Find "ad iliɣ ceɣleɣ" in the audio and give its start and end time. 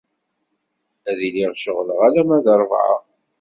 1.09-1.99